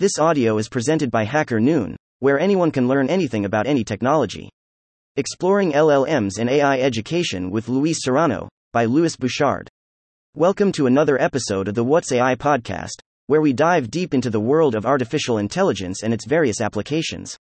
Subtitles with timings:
[0.00, 4.48] This audio is presented by Hacker Noon, where anyone can learn anything about any technology.
[5.16, 9.68] Exploring LLMs and AI Education with Luis Serrano, by Louis Bouchard.
[10.34, 14.40] Welcome to another episode of the What's AI podcast, where we dive deep into the
[14.40, 17.36] world of artificial intelligence and its various applications.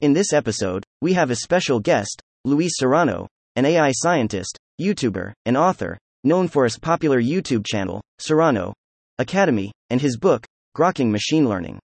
[0.00, 3.26] In this episode, we have a special guest, Luis Serrano,
[3.56, 8.72] an AI scientist, YouTuber, and author, known for his popular YouTube channel, Serrano
[9.18, 10.46] Academy, and his book,
[10.76, 11.77] Grokking Machine Learning.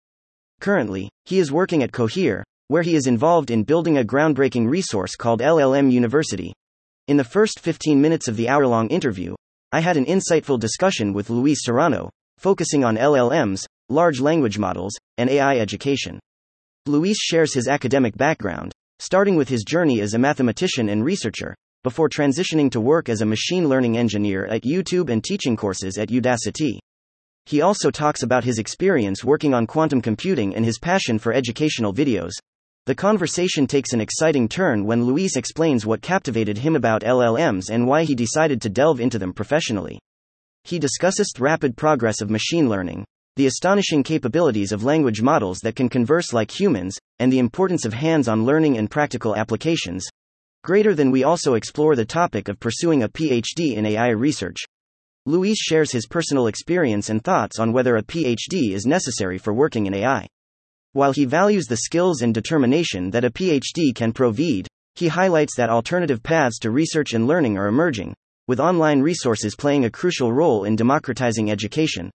[0.61, 5.15] Currently, he is working at Cohere, where he is involved in building a groundbreaking resource
[5.15, 6.53] called LLM University.
[7.07, 9.33] In the first 15 minutes of the hour long interview,
[9.71, 15.31] I had an insightful discussion with Luis Serrano, focusing on LLMs, large language models, and
[15.31, 16.19] AI education.
[16.85, 22.07] Luis shares his academic background, starting with his journey as a mathematician and researcher, before
[22.07, 26.77] transitioning to work as a machine learning engineer at YouTube and teaching courses at Udacity.
[27.45, 31.93] He also talks about his experience working on quantum computing and his passion for educational
[31.93, 32.31] videos.
[32.87, 37.87] The conversation takes an exciting turn when Luis explains what captivated him about LLMs and
[37.87, 39.99] why he decided to delve into them professionally.
[40.63, 45.75] He discusses the rapid progress of machine learning, the astonishing capabilities of language models that
[45.75, 50.07] can converse like humans, and the importance of hands on learning and practical applications.
[50.63, 54.57] Greater than we also explore the topic of pursuing a PhD in AI research.
[55.27, 59.85] Luis shares his personal experience and thoughts on whether a PhD is necessary for working
[59.85, 60.25] in AI.
[60.93, 65.69] While he values the skills and determination that a PhD can provide, he highlights that
[65.69, 68.15] alternative paths to research and learning are emerging,
[68.47, 72.09] with online resources playing a crucial role in democratizing education.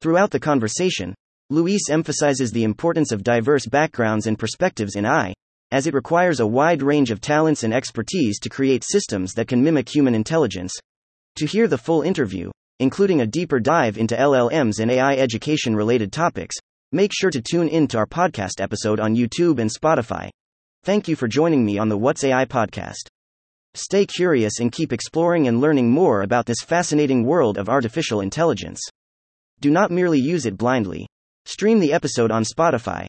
[0.00, 1.12] Throughout the conversation,
[1.50, 5.34] Luis emphasizes the importance of diverse backgrounds and perspectives in AI,
[5.72, 9.60] as it requires a wide range of talents and expertise to create systems that can
[9.60, 10.72] mimic human intelligence,
[11.36, 16.12] to hear the full interview, including a deeper dive into LLMs and AI education related
[16.12, 16.56] topics,
[16.92, 20.30] make sure to tune in to our podcast episode on YouTube and Spotify.
[20.84, 23.08] Thank you for joining me on the What's AI podcast.
[23.74, 28.80] Stay curious and keep exploring and learning more about this fascinating world of artificial intelligence.
[29.60, 31.06] Do not merely use it blindly.
[31.46, 33.06] Stream the episode on Spotify.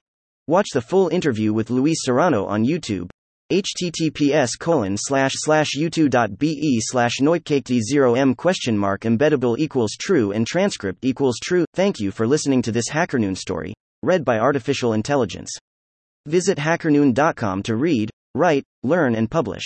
[0.47, 3.09] Watch the full interview with Luis Serrano on YouTube
[3.51, 11.37] https colon slash slash youtu.be slash noipcaked0m question mark embeddable equals true and transcript equals
[11.43, 11.65] true.
[11.75, 15.51] Thank you for listening to this HackerNoon story, read by Artificial Intelligence.
[16.25, 19.65] Visit hackernoon.com to read, write, learn, and publish.